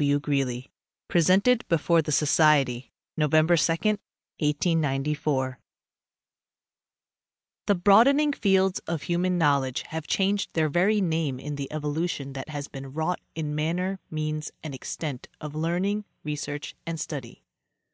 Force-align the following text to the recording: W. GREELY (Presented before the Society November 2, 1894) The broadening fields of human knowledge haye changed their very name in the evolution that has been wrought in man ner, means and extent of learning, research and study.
W. 0.00 0.18
GREELY 0.18 0.70
(Presented 1.08 1.68
before 1.68 2.00
the 2.00 2.10
Society 2.10 2.90
November 3.18 3.54
2, 3.54 3.70
1894) 3.72 5.58
The 7.66 7.74
broadening 7.74 8.32
fields 8.32 8.78
of 8.86 9.02
human 9.02 9.36
knowledge 9.36 9.84
haye 9.88 10.00
changed 10.00 10.54
their 10.54 10.70
very 10.70 11.02
name 11.02 11.38
in 11.38 11.56
the 11.56 11.70
evolution 11.70 12.32
that 12.32 12.48
has 12.48 12.66
been 12.66 12.94
wrought 12.94 13.20
in 13.34 13.54
man 13.54 13.76
ner, 13.76 13.98
means 14.10 14.50
and 14.62 14.74
extent 14.74 15.28
of 15.38 15.54
learning, 15.54 16.06
research 16.24 16.74
and 16.86 16.98
study. 16.98 17.44